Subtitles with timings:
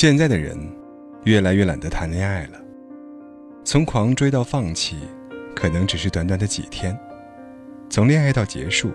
[0.00, 0.56] 现在的人，
[1.24, 2.60] 越来越懒得谈恋爱了。
[3.64, 4.96] 从狂追到放弃，
[5.56, 6.94] 可能只是短短的几天；
[7.90, 8.92] 从恋爱到结束，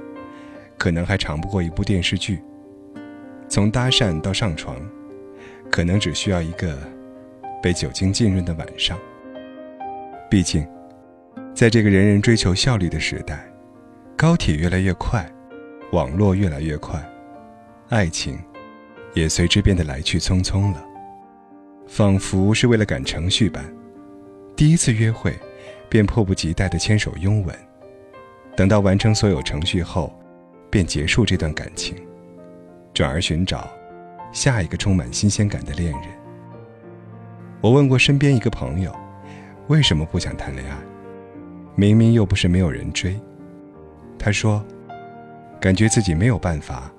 [0.78, 2.38] 可能还长不过一部电视剧；
[3.50, 4.78] 从搭讪到上床，
[5.70, 6.78] 可能只需要一个
[7.62, 8.98] 被酒精浸润的晚上。
[10.30, 10.66] 毕竟，
[11.54, 13.46] 在这个人人追求效率的时代，
[14.16, 15.30] 高铁越来越快，
[15.92, 16.98] 网络越来越快，
[17.90, 18.40] 爱情。
[19.14, 20.84] 也随之变得来去匆匆了，
[21.88, 23.64] 仿佛是为了赶程序般。
[24.56, 25.34] 第一次约会，
[25.90, 27.56] 便迫不及待的牵手拥吻，
[28.56, 30.14] 等到完成所有程序后，
[30.70, 31.96] 便结束这段感情，
[32.94, 33.70] 转而寻找
[34.32, 36.02] 下一个充满新鲜感的恋人。
[37.62, 38.96] 我问过身边一个朋友，
[39.68, 40.78] 为什么不想谈恋爱？
[41.76, 43.20] 明明又不是没有人追。
[44.20, 44.64] 他说，
[45.60, 46.92] 感觉自己没有办法。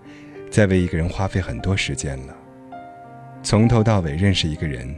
[0.51, 2.37] 再为一个人花费很多时间了，
[3.45, 4.89] 从头到尾认识一个人，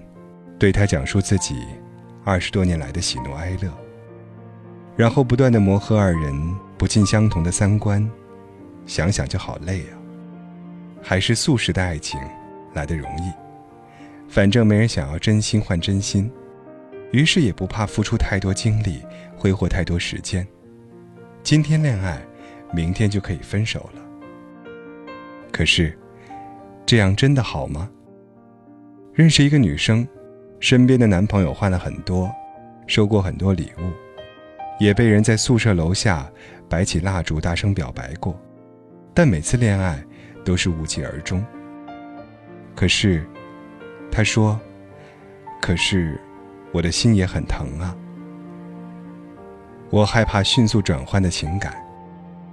[0.57, 1.67] 对他讲述自己
[2.25, 3.69] 二十多年来的喜怒哀乐，
[4.97, 8.09] 然后不断的磨合二人不尽相同的三观，
[8.87, 9.99] 想想就好累啊。
[11.03, 12.21] 还是速食的爱情
[12.73, 13.33] 来的容易，
[14.29, 16.31] 反正没人想要真心换真心，
[17.11, 19.03] 于是也不怕付出太多精力，
[19.37, 20.47] 挥霍太多时间。
[21.43, 22.23] 今天恋爱，
[22.73, 24.01] 明天就可以分手了。
[25.51, 25.99] 可是，
[26.87, 27.91] 这样真的好吗？
[29.17, 30.07] 认识一个女生，
[30.61, 32.31] 身边的男朋友换了很多，
[32.87, 33.91] 收过很多礼物，
[34.79, 36.31] 也被人在宿舍楼下
[36.69, 38.39] 摆起蜡烛大声表白过，
[39.15, 40.05] 但每次恋爱
[40.45, 41.43] 都是无疾而终。
[42.75, 43.27] 可是，
[44.13, 44.61] 她说
[45.63, 46.21] ：“可是，
[46.71, 47.97] 我的心也很疼啊。
[49.89, 51.75] 我害怕迅速转换的情感，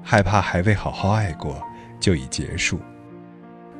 [0.02, 1.62] 害怕还未好好爱过
[2.00, 2.80] 就已结束。”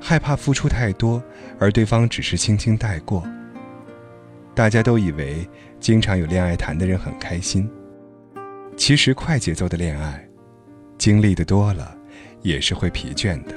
[0.06, 1.24] 害怕付出太多，
[1.58, 3.24] 而对方只是轻轻带过。
[4.54, 5.48] 大家都以为
[5.80, 7.72] 经常有恋爱谈的人很开心，
[8.76, 10.28] 其实快节奏的恋爱，
[10.98, 11.98] 经历的多了，
[12.42, 13.56] 也是会疲倦的。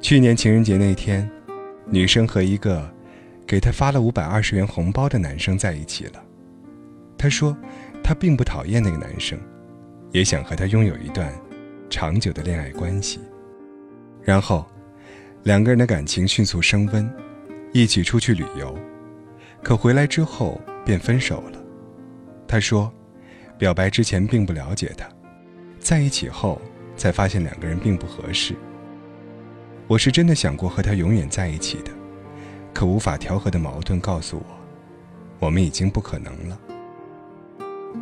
[0.00, 1.28] 去年情人节那天，
[1.90, 2.88] 女生和一个
[3.44, 6.24] 给她发了五百二十元红包的男生在一起了。
[7.18, 7.56] 她说，
[8.04, 9.36] 她并不讨厌那个男生，
[10.12, 11.28] 也想和他拥有一段
[11.90, 13.18] 长久的恋爱关系。
[14.22, 14.64] 然后。
[15.46, 17.08] 两个人的感情迅速升温，
[17.72, 18.76] 一起出去旅游，
[19.62, 21.62] 可回来之后便分手了。
[22.48, 22.92] 他说，
[23.56, 25.08] 表白之前并不了解他，
[25.78, 26.60] 在一起后
[26.96, 28.56] 才发现两个人并不合适。
[29.86, 31.92] 我是真的想过和他永远在一起的，
[32.74, 34.46] 可无法调和的矛盾告诉我，
[35.38, 36.58] 我们已经不可能了。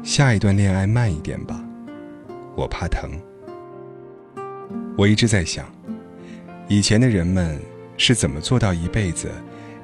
[0.03, 1.63] 下一段恋爱慢一点吧，
[2.57, 3.11] 我怕疼。
[4.97, 5.71] 我一直在想。
[6.67, 7.61] 以前的人们
[7.97, 9.31] 是怎么做到一辈子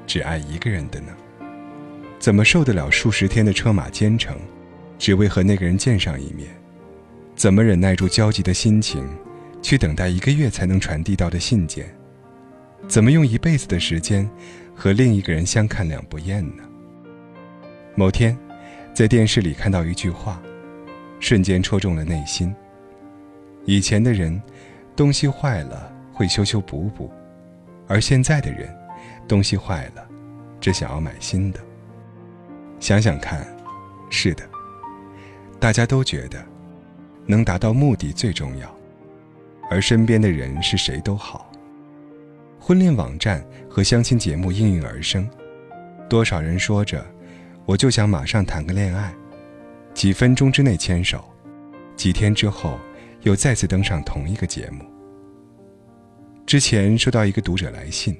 [0.07, 1.15] 只爱一个人的呢？
[2.19, 4.35] 怎么受得了数十天的车马兼程，
[4.97, 6.49] 只为和那个人见上一面？
[7.35, 9.07] 怎么忍耐住焦急的心情，
[9.61, 11.85] 去等待一个月才能传递到的信件？
[12.87, 14.27] 怎么用一辈子的时间
[14.75, 16.63] 和另一个人相看两不厌呢？
[17.95, 18.37] 某天，
[18.93, 20.41] 在电视里看到一句话，
[21.19, 22.53] 瞬间戳中了内心。
[23.65, 24.41] 以前的人，
[24.95, 25.93] 东西坏了。
[26.21, 27.11] 会修修补补，
[27.87, 28.71] 而现在的人，
[29.27, 30.07] 东西坏了，
[30.59, 31.59] 只想要买新的。
[32.79, 33.43] 想想看，
[34.11, 34.47] 是的，
[35.59, 36.39] 大家都觉得，
[37.25, 38.71] 能达到目的最重要，
[39.67, 41.51] 而身边的人是谁都好。
[42.59, 45.27] 婚恋网站和相亲节目应运而生，
[46.07, 47.03] 多少人说着，
[47.65, 49.11] 我就想马上谈个恋爱，
[49.95, 51.23] 几分钟之内牵手，
[51.95, 52.77] 几天之后
[53.21, 54.85] 又再次登上同一个节目。
[56.51, 58.13] 之前收到一个读者来信，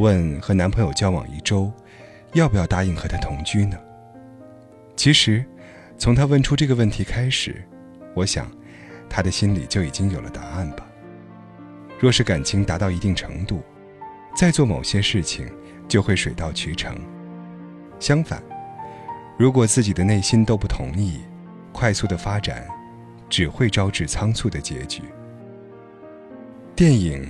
[0.00, 1.72] 问和男朋友交往一周，
[2.32, 3.78] 要不要答应和他同居呢？
[4.96, 5.44] 其实，
[5.96, 7.62] 从他问出这个问题开始，
[8.12, 8.50] 我想，
[9.08, 10.84] 他的心里就已经有了答案吧。
[12.00, 13.62] 若是感情达到一定程度，
[14.34, 15.48] 再做某些事情
[15.86, 16.92] 就会水到渠成。
[18.00, 18.42] 相反，
[19.38, 21.20] 如果自己的内心都不同意，
[21.70, 22.66] 快速的发展，
[23.30, 25.02] 只会招致仓促的结局。
[26.74, 27.24] 电影。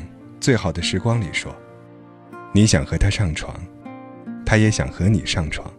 [0.45, 1.57] 最好的时光里说，
[2.53, 3.59] 你想和他上床，
[4.45, 5.73] 他也想和你上床。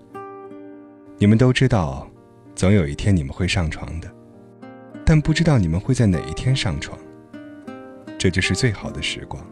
[1.20, 2.10] 你们都知道，
[2.56, 4.12] 总有一天你们会上床的，
[5.06, 6.98] 但不知道你们会在哪一天上床。
[8.18, 9.46] 这就是最好的时光。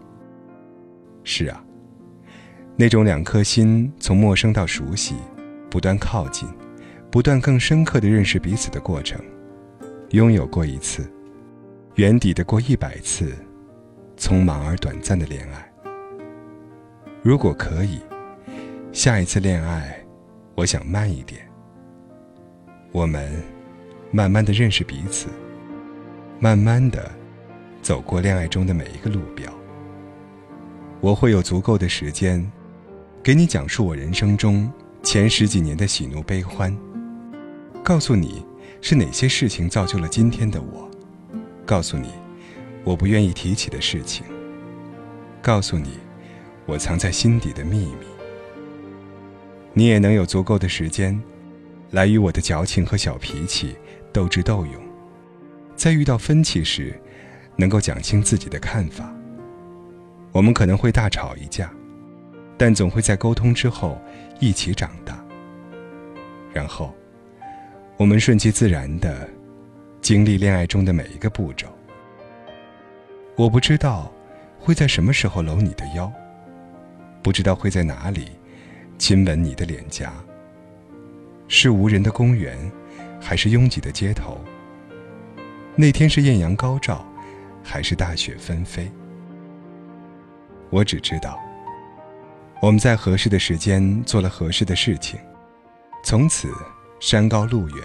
[1.23, 1.63] 是啊，
[2.75, 5.13] 那种两颗心从陌生到熟悉，
[5.69, 6.49] 不断靠近，
[7.11, 9.23] 不断更深刻的认识彼此的过程，
[10.09, 11.07] 拥有过一次，
[11.97, 13.31] 远抵得过一百次。
[14.17, 15.71] 匆忙而短暂的恋爱，
[17.21, 17.99] 如果可以，
[18.91, 19.97] 下一次恋爱，
[20.55, 21.41] 我想慢一点。
[22.91, 23.31] 我们
[24.11, 25.27] 慢慢的认识彼此，
[26.39, 27.11] 慢慢的
[27.81, 29.51] 走过恋爱中的每一个路标。
[31.01, 32.49] 我会有足够的时间，
[33.21, 34.71] 给你讲述我人生中
[35.01, 36.77] 前十几年的喜怒悲欢，
[37.83, 38.45] 告诉你
[38.79, 40.89] 是哪些事情造就了今天的我，
[41.65, 42.09] 告诉你
[42.83, 44.25] 我不愿意提起的事情，
[45.41, 45.97] 告诉你。
[46.65, 48.05] 我藏在心底的秘密，
[49.73, 51.21] 你也能有足够的时间，
[51.91, 53.75] 来与我的矫情和小脾气
[54.13, 54.81] 斗智斗勇，
[55.75, 56.97] 在遇到分歧时，
[57.57, 59.13] 能够讲清自己的看法。
[60.31, 61.69] 我们可能会大吵一架，
[62.57, 64.01] 但总会在沟通之后
[64.39, 65.21] 一起长大。
[66.53, 66.95] 然后，
[67.97, 69.29] 我们顺其自然的
[69.99, 71.67] 经历恋爱中的每一个步骤。
[73.35, 74.11] 我不知道
[74.59, 76.11] 会在什么时候搂你的腰。
[77.21, 78.31] 不知道会在哪里
[78.97, 80.13] 亲吻你的脸颊。
[81.47, 82.57] 是无人的公园，
[83.19, 84.39] 还是拥挤的街头？
[85.75, 87.05] 那天是艳阳高照，
[87.63, 88.91] 还是大雪纷飞？
[90.69, 91.39] 我只知道，
[92.61, 95.19] 我们在合适的时间做了合适的事情，
[96.03, 96.49] 从此
[96.99, 97.77] 山高路远，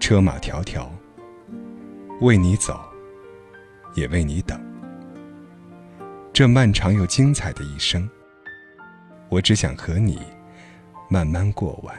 [0.00, 0.86] 车马迢迢，
[2.20, 2.87] 为你走，
[3.94, 4.60] 也为你等。
[6.32, 8.08] 这漫长又精彩的一生。
[9.28, 10.20] 我只想和你
[11.10, 11.94] 慢慢过完，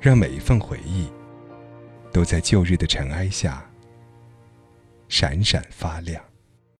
[0.00, 1.12] 让每一份回忆
[2.12, 3.62] 都在旧日的尘埃下
[5.08, 6.22] 闪闪发亮。